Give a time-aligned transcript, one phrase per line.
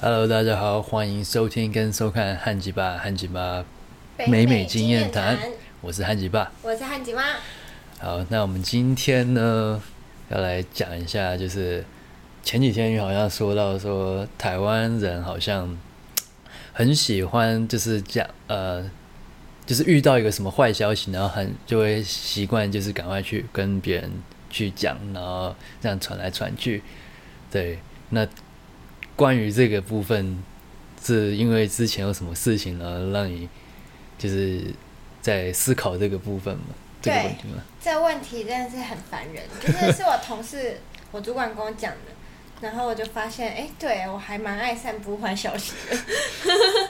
[0.00, 3.64] Hello，大家好，欢迎收听跟收看汉吉爸汉吉爸
[4.28, 5.36] 美美经验谈，
[5.80, 7.22] 我是汉吉爸，我是汉吉妈。
[7.98, 9.82] 好，那我们今天呢
[10.28, 11.84] 要来讲一下，就是
[12.44, 15.76] 前几天好像说到说台湾人好像
[16.72, 18.88] 很喜欢，就是讲呃，
[19.66, 24.08] 就是遇到一个什么坏消息，然后很就会习惯就是赶快去跟别人
[24.48, 26.84] 去讲，然后这样传来传去。
[27.50, 28.24] 对，那
[29.18, 30.40] 关于这个部分，
[31.02, 33.48] 是因为之前有什么事情呢，让你
[34.16, 34.72] 就是
[35.20, 36.66] 在思考这个部分吗？
[37.02, 37.60] 这个问题吗？
[37.82, 42.12] 这问题真的是很烦人，就是是我同事、我主管跟我讲的，
[42.62, 45.96] 然后我就发现，哎，对我还蛮爱散布坏消息的。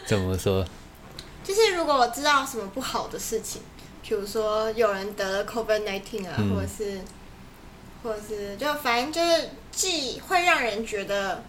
[0.05, 0.63] 怎么说？
[1.43, 3.63] 就是如果我知道什么不好的事情，
[4.03, 7.01] 比如说有人得了 COVID nineteen 啊，或者是，
[8.03, 11.43] 或者是就反正就是既会让人觉得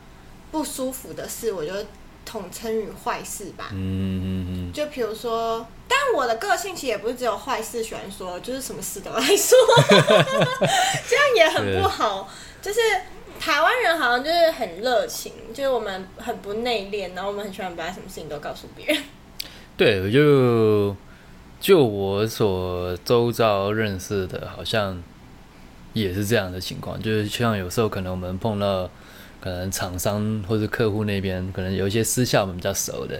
[0.51, 1.73] 不舒服的事，我就
[2.25, 3.69] 统称于坏事吧。
[3.71, 4.73] 嗯嗯嗯。
[4.73, 5.65] 就比如说。
[5.91, 9.57] 但我的个性其实也不是只有坏事喜欢说，就是什么事都爱说，
[11.09, 12.29] 这样也很不好。
[12.61, 12.79] 就是
[13.39, 19.03] 台湾人好像就是很热情，就是我们很不内敛，然后我们很喜欢把什么事情都告诉别人。
[19.75, 20.95] 对，我就
[21.59, 25.01] 就我所周遭认识的，好像
[25.93, 27.01] 也是这样的情况。
[27.01, 28.87] 就是像有时候可能我们碰到
[29.39, 33.19] 可能厂商或者客户那边，可能有一些私下我们比较熟的。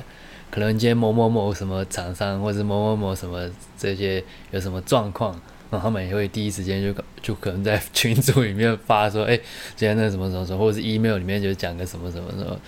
[0.52, 5.32] 可能今天某某某什么厂商，或者某某某什么这些有什么状况，
[5.70, 9.38] 然后他们也会第一时间就就可能在群组里面发说，哎，
[9.76, 12.60] 今天那什么什么什么，或者是 email 里面就讲个什么什么什么，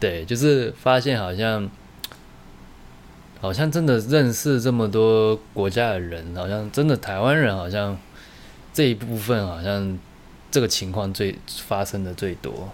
[0.00, 1.70] 对，就是发现好像
[3.40, 7.96] 好像真的认识这么多国家的人，好像真的台湾人好像
[8.72, 9.96] 这一部分好像
[10.50, 12.68] 这个情况最发生的最多。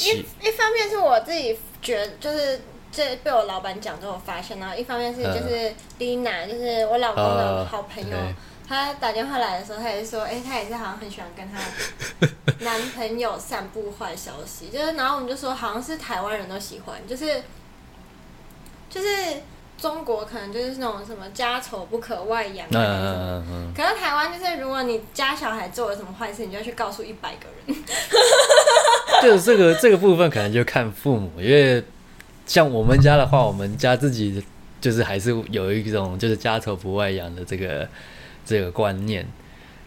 [0.00, 2.60] 一一方面是我自己觉就是。
[2.92, 8.16] 这被我老板讲之后发现，然后一方面是就是 Lina，就是我老公的好朋友，
[8.66, 11.60] 他打电话来的时候，他也是说，哎，他也是好像很喜欢跟他
[12.64, 17.40] 男朋友散布坏消息，就是然后我们就说，好像是台湾人都喜欢，就是
[18.88, 19.08] 就是
[19.78, 27.84] 中国可能就是那种什么家丑不可外扬，嗯嗯嗯，可是台湾就是如果你家小孩做了什么坏事，你就要去告诉一百个人，
[29.22, 31.82] 就是这个这个部分可能就看父母，因为。
[32.46, 34.42] 像我们家的话，我们家自己
[34.80, 37.88] 就是还是有一种就是家丑不外扬的这个
[38.44, 39.24] 这个观念，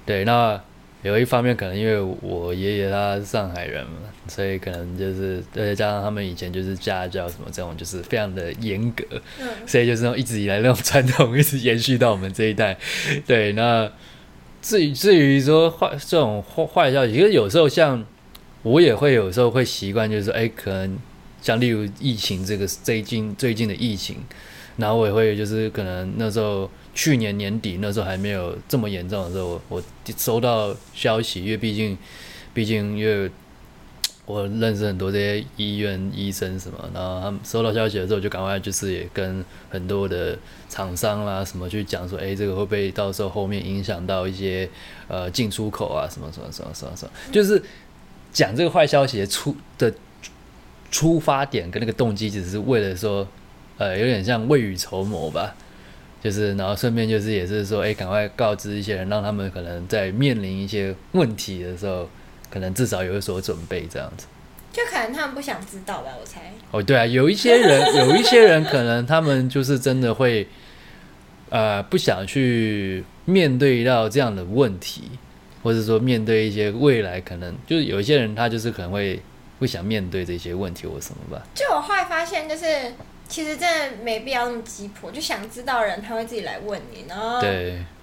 [0.05, 0.23] 对。
[0.23, 0.57] 那
[1.01, 9.03] 有一方面可能因为我爷爷他是上海人嘛，所以可能就是再加上他们以前就是家教什么这种就是非常的严格，
[9.41, 12.77] 嗯，所以就是那种一直以来那种传统一直延续到我们这一代，
[13.27, 13.51] 对。
[13.51, 13.91] 那
[14.61, 18.05] 至于至于说坏这种坏坏消息，其实有时候像
[18.63, 20.97] 我也会有时候会习惯，就是说，哎，可能。
[21.43, 24.15] 像例如疫情这个最近最近的疫情，
[24.77, 29.83] 然后我也会就是可能那时候去年年底那时候还没有这么严重的时候，我
[30.15, 31.97] 收到消息，因为毕竟
[32.53, 33.29] 毕竟因为
[34.25, 44.69] 我认识很多这些医院医生什么，然后他们收到消息的时候就赶快就是也跟很多的厂商啦什么去讲说，哎，这个会不会到时候后面影响到一些
[45.09, 47.61] 呃进出口啊什么什么什么什么什么，就是
[48.33, 49.93] 讲这个坏消息的出的。
[50.91, 53.27] 出发点跟那个动机只是为了说，
[53.79, 55.55] 呃，有点像未雨绸缪吧，
[56.21, 62.07] 就是然后顺便就是也是说，哎，赶快告知一些人，让他们可能在面临一些问题的时候，
[62.51, 64.27] 可能至少有所准备这样子。
[64.71, 66.53] 就可能他们不想知道吧，我猜。
[66.69, 70.47] 哦，对啊，有一些人， 有一些人可能他们就是真的会，
[71.49, 75.09] 呃，不想去面对到这样的问题，
[75.63, 79.19] 或者说面对一些未来可能就是有一些人他就是可能会。
[79.59, 81.41] 不想面对这些问题或什么吧？
[81.55, 82.65] 就我后来发现，就是
[83.29, 85.09] 其实真的没必要那么急迫。
[85.09, 87.39] 就想知道人，他会自己来问你，然后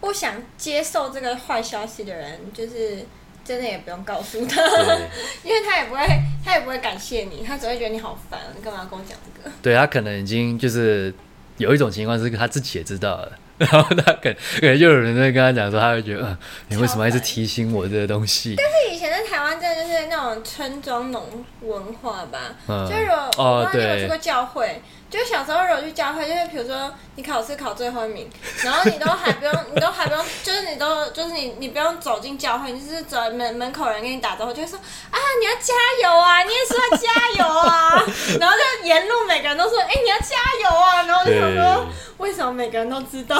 [0.00, 3.04] 不想接受这个坏消息的人，就是
[3.44, 4.62] 真的也不用告诉他，
[5.44, 6.00] 因为他也不会，
[6.42, 9.54] 他也不会感谢你，他只会觉得你好烦，你干嘛要跟我讲这个？
[9.60, 11.12] 对他可能已经就是
[11.58, 13.32] 有一种情况是他自己也知道了。
[13.60, 16.36] 然后他可可能就有人在跟他讲说，他会觉得，嗯，
[16.68, 18.56] 你为什么一直提醒我这个东西？
[19.74, 22.38] 就是那种村庄农文化吧，
[22.88, 23.08] 就是
[23.38, 24.82] 我我有去过教会。
[25.10, 28.30] 就小时候如果去教会，就是比如说你考试考最后一名，
[28.62, 35.74] 然后你都还不用，你都还不用，就是你都就是你你不用走进教会，你就是走门门口人跟你打招呼，就会说啊你要加
[36.08, 37.90] 油啊，你也说要加油啊，
[38.38, 41.86] 然后就沿路每个人都说哎你要加油啊，然后就想说
[42.18, 43.36] 为什么每个人都知道？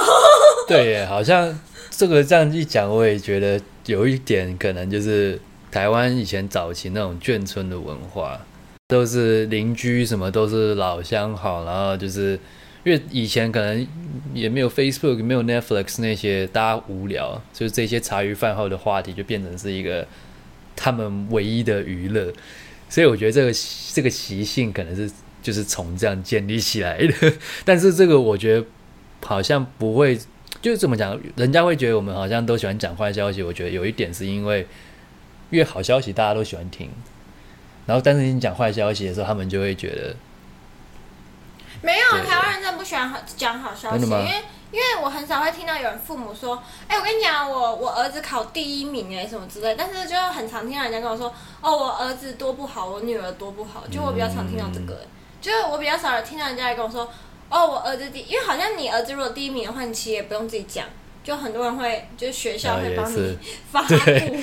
[0.67, 1.57] 对耶，好像
[1.89, 5.39] 这个这样一讲，我也觉得有一点可能就是
[5.71, 8.39] 台湾以前早期那种眷村的文化。
[8.87, 12.37] 都是邻居，什么都是老乡好，然后就是
[12.83, 13.87] 因为以前可能
[14.33, 20.05] 也没有 Facebook，没有 Netflix 那些，大家无聊，就是这些茶余饭后的话题就变成是一个
[20.75, 22.33] 他们唯一的娱乐，
[22.89, 23.53] 所以我觉得这个
[23.93, 25.09] 这个习性可能是
[25.41, 27.33] 就是从这样建立起来的，
[27.63, 28.65] 但是这个我觉得
[29.21, 30.19] 好像不会，
[30.61, 34.67] 就是怎么讲，人家会觉得我们好像都喜欢讲坏消息，我觉得有一点是因为
[35.51, 36.89] 越好消息大家都喜欢听。
[37.85, 40.15] 然后，但是你讲坏消息的时候，他们就会觉得
[41.81, 55.01] 没有台湾人真的不喜欢讲好消息，因为因为我很少会听到有人父母说：“哎，我跟你讲，我我儿子考第一名哎，什么之类。”但是就很常听到人家跟我说：“哦，我儿子多不好，我女儿多不好。”就我比较常听到这个，
[55.41, 57.11] 就是我比较少听到人家来跟我说
[57.49, 58.21] ：“哦，我儿子第……
[58.21, 60.85] 因为好像你儿子如果第一名的话，你其实也不用自己讲。”
[61.23, 63.37] 就很多人会，就是学校会帮你
[63.71, 63.93] 发布，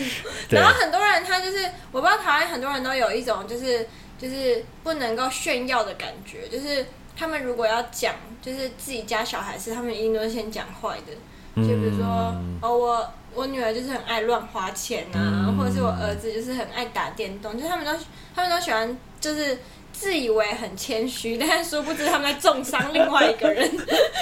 [0.50, 3.84] 然后很多人他就是，我不知道台湾很多人都有一种就是
[4.16, 6.86] 就是不能够炫耀的感觉，就是
[7.16, 12.32] 他们如果要讲，就是自己家小孩是，他们一定都是先讲坏的，就比如说
[12.62, 17.92] 哦我我女儿就是很爱乱花钱啊，或者是我儿子就是很爱打电动，就他们都
[18.36, 19.58] 他们都喜欢就是
[19.92, 23.69] 自以为很谦虚，但是殊不知他们在重伤另外一个人。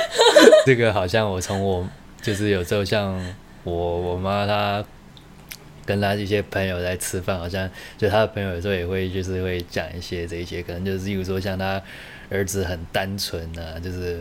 [0.64, 1.86] 这个好像我从我。
[2.26, 3.16] 就是有时候像
[3.62, 4.84] 我我妈她
[5.84, 11.80] 跟她一些朋友在吃饭，好像就她的朋友有时候也会就是会讲一些这一些，可能就是例如说像她
[12.28, 14.20] 儿子很单纯啊，就是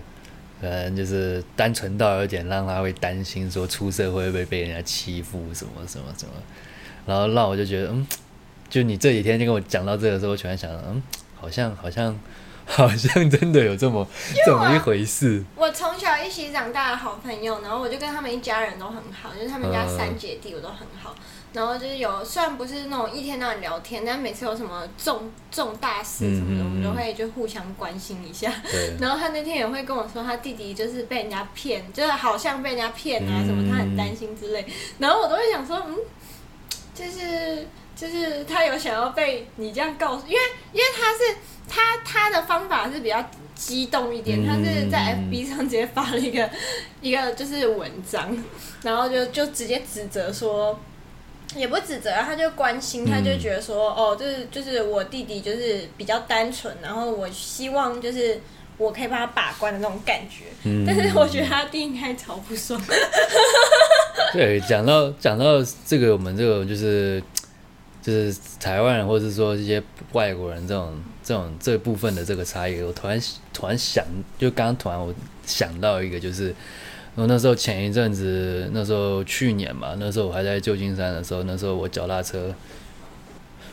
[0.61, 6.33] 可能就是单纯到有点让她会担心说出社会会不会被人家欺负什么什么什么，
[7.07, 8.05] 然后让我就觉得嗯，
[8.69, 11.01] 就你这几天就跟我讲到这个时候，我突然想嗯，
[11.35, 12.15] 好像好像。
[12.75, 14.07] 好像真的有这么
[14.45, 15.43] 这么一回事。
[15.55, 21.15] 我从小一起长大的好朋友，然后我就跟他们一家人都很好，就是他们家三姐弟我都很好。
[21.53, 28.51] 然后就是有，虽然不是那种一天到晚聊天，但每次有什么重重大事什么的，我们都会就互相关心一下。
[28.99, 34.65] 然后他那天也会跟我说，他弟弟就是被人家骗，就是好像被人家骗啊什么，他很担心之类。
[34.99, 35.95] 然后我都会想说，嗯，
[36.93, 37.65] 就是
[37.95, 40.39] 就是他有想要被你这样告诉，因为
[40.73, 41.37] 因为他是。
[41.67, 46.47] 他他的方法是比较激动一点，他是在 FB 上直接发了一个
[47.01, 48.37] 一个就是文章，
[48.83, 50.79] 然后就就直接指责说，
[51.55, 58.39] 也不指责，他就关心，他就觉得说，哦，就是就是我弟弟就是比较单纯，然后我希望就是
[58.77, 60.45] 我可以帮他把关的那种感觉，
[60.85, 62.79] 但是我觉得他弟应该超不爽。
[64.33, 67.21] 对，讲到讲到这个，我们这个就是
[68.05, 69.81] 就是台湾人，或者是说一些
[70.13, 70.93] 外国人这种。
[71.25, 73.19] 这种这部分的这个差异，我突然
[73.51, 74.05] 突然想，
[74.37, 75.11] 就刚刚突然我
[75.43, 76.53] 想到一个，就是
[77.15, 82.53] 我那时候前一阵子，那时候去年嘛，那时候我还在旧金山的时候，那时候我脚踏车，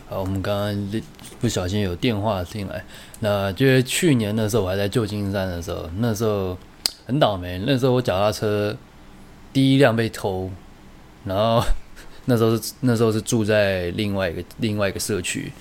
[0.09, 1.03] 啊，我们刚刚
[1.43, 2.83] 不小心有电话进来，
[3.21, 6.57] 那就是去年的时候我还在旧金山的时候，那时候
[7.05, 8.75] 很倒霉，那时候我脚踏车
[9.53, 10.51] 第一辆被偷，
[11.27, 11.63] 然后
[12.27, 15.53] 那时候是那时候是住在另外一个另外一个社区。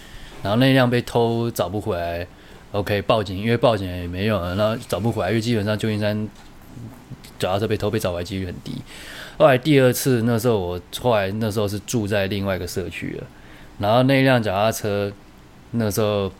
[0.43, 2.25] 然后那辆被偷找不回来
[2.71, 6.27] ，OK 报警，因为报警也没用，然后找不回来，因为基本上旧金山
[7.37, 8.73] 脚踏车被偷被找回来几率很低。
[9.37, 13.27] 后来第二次那时候我后来那时候是住在另外一个社区了，
[13.77, 15.11] 然后那辆脚踏车
[15.71, 16.31] 那时候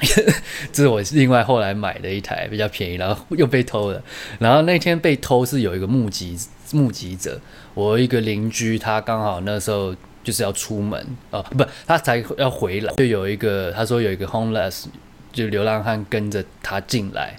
[0.72, 4.02] 这是我另外后来买的一台比较便宜，然后又被偷了。
[4.38, 6.38] 然后那天被偷是有一个目击
[6.72, 7.40] 目击者，
[7.74, 9.94] 我一个邻居他刚好那时候。
[10.24, 14.84] 就是要出门哦，不，他才要回来，就有一个他说有一个 homeless，
[15.32, 17.36] 就流浪汉跟着他进来，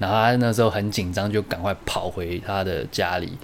[0.00, 3.34] 然后他那时候很紧张，就赶快跑回他的家里，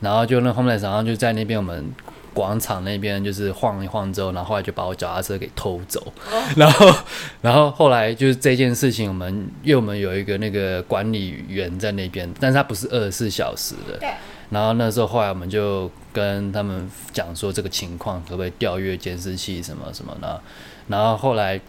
[0.00, 1.90] 然后就那 homeless，然后就在那边我们
[2.34, 6.12] 广场那边就是晃一晃之后，然后后来就把我脚踏车给偷走，
[6.56, 6.94] 然后
[7.40, 14.10] 然后后来就是这件事情，我们因为我们有一个那个管理员在那边，但是他不是二十四小时的，对。
[14.50, 20.40] 然后那时候后来我们就跟他们讲说这个情况可不可以调阅监视器什么什么的，
[20.86, 21.60] 然后后来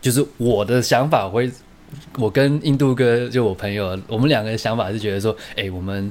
[0.00, 1.50] 就是我的想法会，
[2.18, 6.10] 我跟印度哥就我朋友，我们两个的想法是觉得说，哎，我们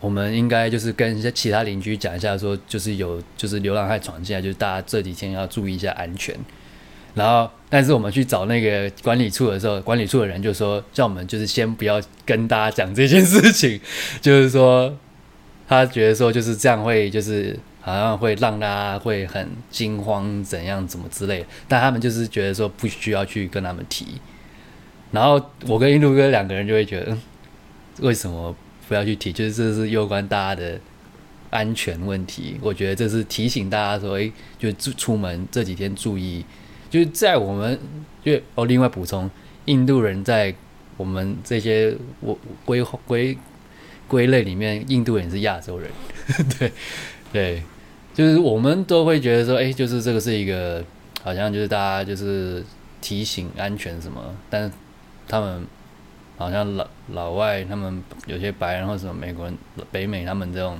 [0.00, 6.34] 我们应该就是跟一些其他邻居讲一下，说就是有就是流浪汉闯进来，就是大家这几天要注意一下安全。
[7.14, 13.80] 然后，但是我们去找那个管理处的时候，管理处的人就说叫我们就是先不要跟大家讲这件事情，
[14.20, 14.94] 就是说
[15.66, 24.20] 他觉得说就是这样会就是好像会让大家会很惊慌怎样怎么之类，但他们就是觉得说不需要去跟他们提。
[25.10, 27.22] 然后我跟印度哥两个人就会觉得，嗯，
[28.00, 28.54] 为什么
[28.88, 29.32] 不要去提？
[29.32, 30.80] 就是这是攸关大家的
[31.50, 32.56] 安全问题。
[32.60, 36.44] 我觉得这是提醒大家说，哎，就出出门这几天注意。
[36.88, 37.78] 就是在我们，
[38.24, 39.28] 就哦，另外补充，
[39.64, 40.54] 印度人在
[40.96, 43.36] 我们这些我归归
[44.06, 45.90] 归类里面，印度人是亚洲人，
[46.58, 46.72] 对
[47.32, 47.62] 对，
[48.14, 50.82] 就是我们都会觉得说，哎，就是这个是一个
[51.22, 52.64] 好像就是大家就是
[53.00, 54.72] 提醒安全什么，但是
[55.26, 55.66] 他们
[56.36, 59.56] 好像老老外他们有些白人或者什么美国人、
[59.90, 60.78] 北美他们这种，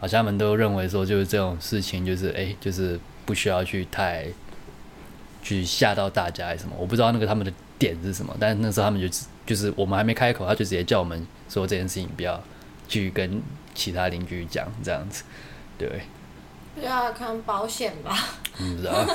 [0.00, 4.26] 好像他们都认为说，就是这种事情就是哎，就是不需要去太。
[5.46, 6.74] 去吓到大家什么？
[6.78, 9.06] 我不知道那个他们的点是什么，但是那时候他们就
[9.44, 12.42] 就是我们还没开口，他就直接叫我们说这件事情不要
[12.88, 13.42] 去跟
[13.74, 15.22] 其他邻居讲这样子，
[15.76, 16.00] 对。
[16.74, 18.16] 不要看保险吧？
[18.56, 19.06] 不知道，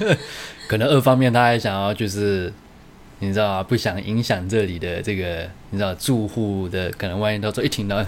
[0.66, 2.50] 可能二方面他还想要就是
[3.18, 3.62] 你知道啊？
[3.62, 8.04] 不想影响这里的这个你知道住户的，可能万一到时候一听到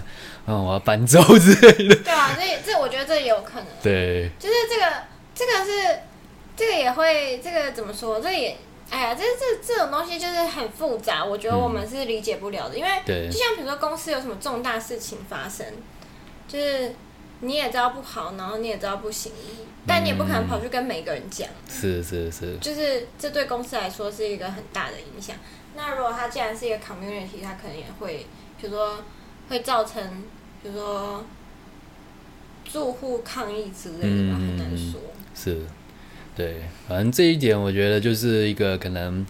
[0.46, 1.96] 嗯我要搬走之类的。
[1.96, 3.66] 对啊，这这我觉得这也有可能。
[3.82, 4.92] 对，就是这个
[5.34, 5.98] 这个是。
[6.58, 8.18] 这个也会，这个怎么说？
[8.18, 8.56] 这也，
[8.88, 12.78] 哎呀，这这这种东西就是很复杂，我觉得我们是理解不了的。
[12.78, 15.66] 因为就像比如说公司有什么重大事情发生，
[16.48, 16.94] 就是
[17.40, 19.32] 你也知道不好，然后你也知道不行，
[19.86, 21.48] 但你也不可能跑去跟每个人讲。
[21.68, 22.56] 是是是。
[22.60, 25.36] 就是这对公司来说是一个很大的影响。
[25.76, 28.26] 那如果它既然是一个 community，它可能也会，
[28.60, 29.04] 比如说
[29.48, 30.02] 会造成，
[30.62, 31.24] 比如说
[32.64, 35.00] 住户抗议之类的吧，很难说。
[35.34, 35.60] 是。
[36.34, 39.24] 对，反正这一点我觉得就是一个可能，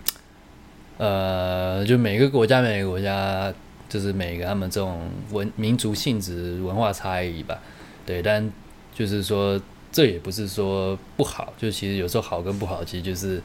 [0.98, 3.54] 呃，就每个国家每个国家
[3.88, 7.60] 就是每个他们这种文民族性质文化差异吧。
[8.06, 8.50] 对，但
[8.94, 9.60] 就是说
[9.92, 13.42] 这也不是说不好，就其实有时候好跟不好其实就是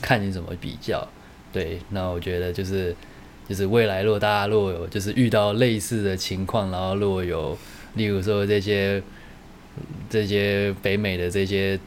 [0.00, 1.08] 看你怎么比较。
[1.52, 2.94] 对，那我觉得就是
[3.48, 7.58] 就是未来如果大家如果有就是遇到类似的情况，然后如果有
[7.94, 9.02] 例如说这些
[10.10, 11.80] 这些北美的这些。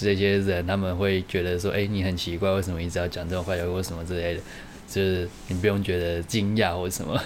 [0.00, 4.40] 这些人他们会觉得说：“哎，你很奇怪，为什么一直要讲这种坏话或什么之类的？”
[4.86, 7.20] 就是你不用觉得惊讶或什么。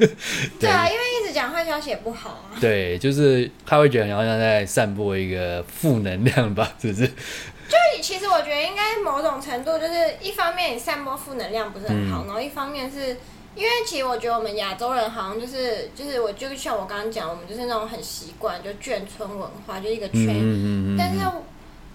[0.60, 1.00] 对啊，因为
[1.38, 2.58] 讲坏消息也不好啊。
[2.60, 7.06] 对，就是他会觉得好像在散播一个负能量吧， 是不是？
[7.06, 13.16] 就其实我觉得应该某种程度就是一方面你散播负能量不是很好，然后一方面是
[13.54, 21.20] 因为其实我觉得我们亚洲人好像就是就是我就像我刚刚讲，我们就是那种很习惯就眷村文化，就一个圈，但是。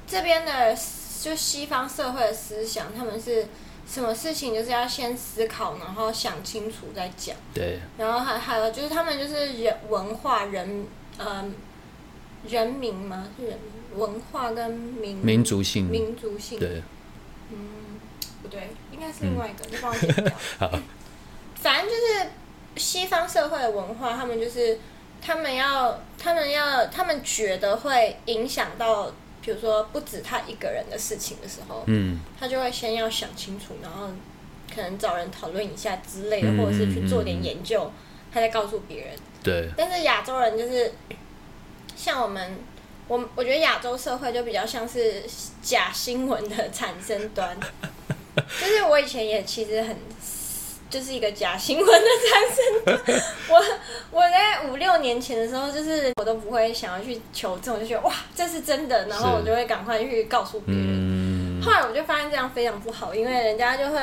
[0.06, 0.78] 这边的
[1.24, 3.48] 就西方社会的思想，他们是
[3.86, 7.36] 什么事情就是要先思考，然后想清楚再讲。
[7.54, 7.80] 对。
[7.98, 10.88] 然后还还有就是他们就是人文化人
[11.18, 11.46] 呃
[12.48, 13.28] 人民嘛？
[13.38, 16.82] 是人民文化跟民民族性民族性对。
[17.52, 18.00] 嗯，
[18.42, 20.34] 不对，应该是另外一个，你帮我剪掉。
[20.60, 20.80] 好。
[21.62, 22.30] 反正就是
[22.78, 24.80] 西方社会的文化，他们就是
[25.22, 29.12] 他们要他们要他们觉得会影响到。
[29.44, 34.08] 比如说不止他一个人的事情的时候，嗯，他就会先要想清楚，然后
[34.74, 37.92] 可能找人讨论一下之类的，或者是去做点研究，
[38.34, 39.16] 他再告诉别人。
[39.44, 39.70] 对。
[39.76, 40.94] 但是亚洲人就是
[41.96, 42.58] 像我们，
[43.08, 45.24] 我我觉得亚洲社会就比较像是
[45.62, 47.58] 假新闻的产生端，
[48.36, 49.96] 就是我以前也其实很。
[50.94, 53.22] 就是一个假新闻的产生。
[53.50, 53.64] 我
[54.12, 61.60] 我在五六年前的时候，就是我都不会想要去求证，我就觉得哇，这是真的，然后我就会赶快去告诉别人。
[61.66, 63.98] 后来我就发现这样非常不好，因为人家就会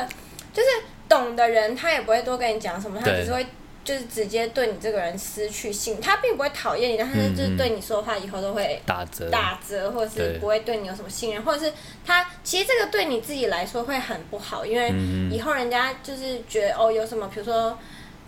[0.53, 0.69] 就是
[1.09, 3.47] 懂的人，他也不会多跟你讲什么，他只是会。
[3.83, 11.73] 就是直接对你这个人失去信，他并不会讨厌你，但是就是对你说话以后都会打折，打折，或者是不会对你有什么信任，或者是
[12.05, 14.93] 他其实这个对你自己来说会很不好，因为
[15.35, 17.77] 以后人家就是觉得哦，有什么，比如说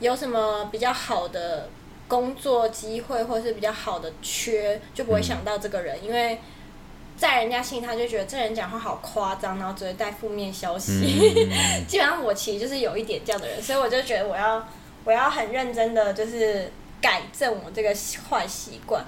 [0.00, 1.68] 有什么比较好的
[2.09, 6.38] 工作机会，或者是比较好的缺，就不会想到这个人，因为
[7.18, 11.37] 在人家心里他就觉得这人讲话好夸张，然后只会带负面消息。
[11.87, 14.66] 基本上我其实就是有一点这样的人，所以我就觉得我要。
[15.04, 17.94] 我要很认真的，就是改正我这个
[18.28, 19.04] 坏习惯。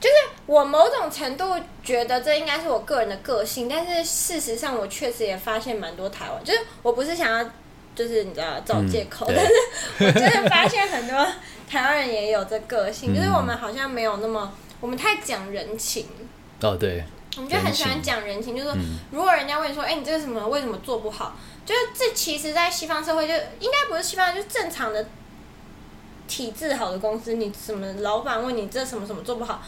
[0.00, 7.50] 就是我某种程度觉得这应该是我个人的个性，但是事实上我确实也发现蛮多台湾，就是我不是想要，
[7.94, 9.52] 就是你知道找借口，但是
[10.00, 11.16] 我真的发现很多
[11.70, 16.06] 台湾人也有这个性， 就是我们好像没有那么，我们太讲人情。
[16.60, 17.02] 哦，对。
[17.36, 18.76] 我们就很喜欢讲人情，就是说，
[19.10, 21.34] 如果人家问你说，哎，你这个什么为什么做不好？
[21.66, 25.06] 就是这其实，在西方社会就应该不是西方，就是正常的
[26.28, 29.62] 体制好的公司，你什么老板问你这什么什么做不好，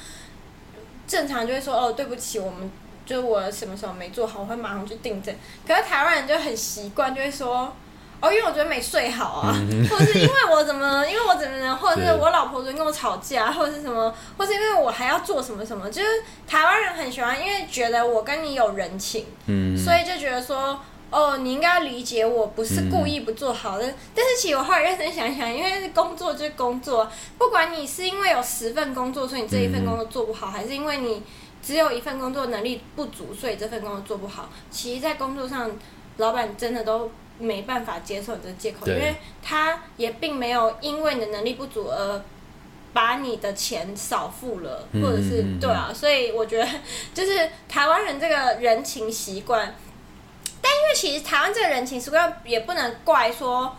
[1.06, 2.70] 正常就会说哦，对不起，我们
[3.04, 5.34] 就我什么什么没做好，我会马上去订正。
[5.66, 7.74] 可是台湾人就很习惯，就会说
[8.18, 9.52] 哦，因为我觉得没睡好啊，
[9.90, 16.08] 或者是因为我怎么，因为我怎么呢，或者是我老婆昨天跟我吵架，或者是什么，或是因为我还要做什么什么，就是
[16.46, 20.80] 台湾人很喜欢，因为觉得我跟你有人情，嗯，所以就觉得说，
[21.10, 23.84] 哦，你应该要理解我，不是故意不做好的。
[24.14, 27.06] 但是其实我后来认真想想，因为工作就是工作，
[27.36, 31.22] 不管你是因为有十份工作，所以你这一份工作做不好，还是因为你
[31.62, 35.70] 只有一份工作能力不足，所以这份工作做不好，其实，在工作上，
[36.16, 37.10] 老板真的都。
[37.38, 42.22] 没办法接受你的借口，因为他也并没有因为你的能力不足而
[42.92, 46.68] 把你的钱少付了，或者是对啊，所以我觉得
[47.14, 49.74] 就是台湾人这个人情习惯，
[50.60, 53.76] 但因为其实台湾这个人情习惯也不能怪说。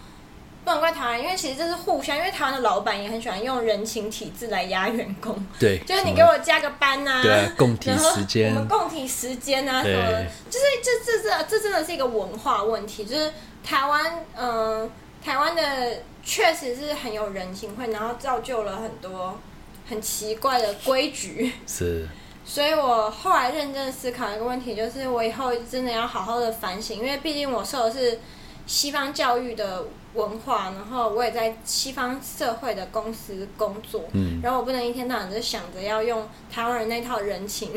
[0.67, 5.33] 不能怪台湾，因为其实这是互相，因为台湾的老板也很喜欢用人情体制来压员工。
[5.57, 13.31] 对， 就是你给我加个班呐，对，共体时间，我们共体时间啊什么，就是这这这这真的是一个文化问题，就是
[13.63, 14.91] 台湾，嗯，
[15.23, 19.39] 台湾的确实是很有人情味，然后造就了很多
[19.87, 21.53] 很奇怪的规矩。
[21.65, 22.05] 是，
[22.43, 28.19] 所以我后来认真思考一个问题，就是我以后真的要好好的反省，因为毕竟我受的是
[28.65, 29.85] 西方教育的。
[30.13, 34.39] 文化，然后我也在西方社会的公司工作，嗯。
[34.41, 37.71] 然后我不能一天到晚就想着要用台湾人那套人情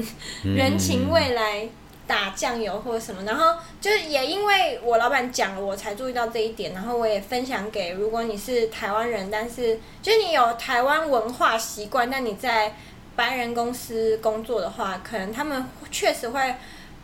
[0.45, 1.69] 人情味来
[2.07, 12.75] 打酱油或者什么，然后就是也因为我老板讲了，我才注意到这一点，然后我也分享给如果你是台湾人，但是就是你有台湾文化习惯，但你在
[13.15, 16.55] 白人公司工作的话，可能他们确实会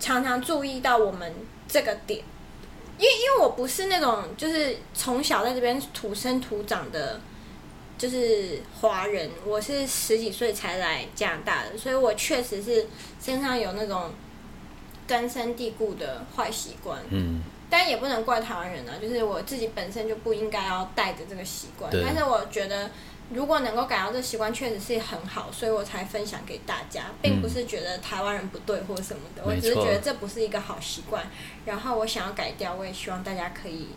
[0.00, 1.32] 常常注意到我们
[1.68, 2.22] 这个点。
[2.98, 7.20] 因为因为我不是那种就是从小在这边土生土长的，
[7.98, 12.86] 就是华人，我是十几岁才来加拿大的，所以我确实是
[13.20, 14.10] 身上有那种
[15.06, 17.00] 根深蒂固的坏习惯。
[17.10, 21.90] 嗯，但也不能怪台湾人啊，就是我自己本身就不应该要带着这个习惯。
[21.92, 22.90] 但是我觉得。
[23.28, 31.26] 如果能够改掉这习惯，确实是很好，所以我才分享给大家，并不是觉得台湾人不对或什么的，我只是觉得这不是一个好习惯。
[31.64, 33.88] 然后我想要改掉，我也希望大家可以，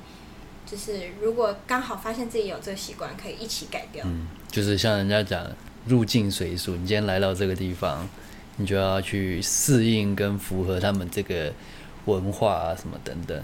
[0.66, 4.04] 就是如果刚好发现自己有这个习惯，可以一起改掉。
[4.08, 5.46] 嗯，就是像人家讲
[5.86, 8.10] 入境随俗，你今天来到这个地方，
[8.58, 11.54] 你就要去适应跟符合他们这个
[12.06, 13.40] 文化啊什么等等。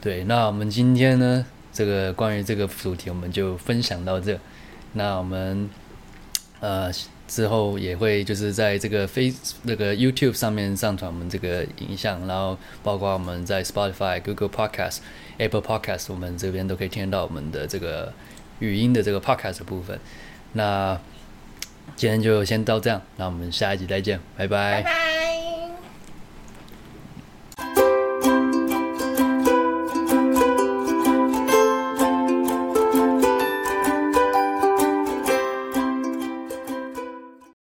[0.00, 4.38] 对，那我们今天呢，这个关于这个主题，我们就分享到这。
[4.92, 5.68] 那我们
[6.60, 6.90] 呃
[7.26, 14.98] 之后也会就是在这个 Face 那个 YouTube 上面上传我们这个影像，然后包括我们在 Spotify、Google Podcast、
[15.36, 18.12] Apple Podcast，我们这边都可以听到我们的这个
[18.60, 19.98] 语音的这个 Podcast 部分。
[20.52, 20.98] 那
[21.96, 25.27] 今天就先到这样，那我们下一集再见，拜拜。